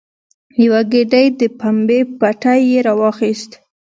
[0.63, 3.51] یوه ګېډۍ د پمبې پټی یې راواخیست.